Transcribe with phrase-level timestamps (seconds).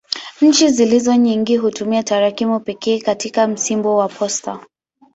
[0.41, 4.65] Nchi zilizo nyingi hutumia tarakimu pekee katika msimbo wa posta.